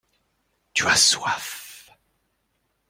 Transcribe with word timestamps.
Tu 0.73 0.87
as 0.87 0.95
soif. 0.97 1.87